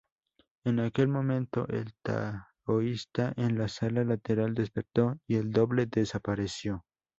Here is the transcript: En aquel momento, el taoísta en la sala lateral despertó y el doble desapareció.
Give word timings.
En 0.63 0.79
aquel 0.79 1.09
momento, 1.09 1.67
el 1.67 1.93
taoísta 2.01 3.33
en 3.37 3.55
la 3.59 3.67
sala 3.67 4.03
lateral 4.03 4.55
despertó 4.55 5.19
y 5.27 5.35
el 5.35 5.51
doble 5.51 5.85
desapareció. 5.85 6.83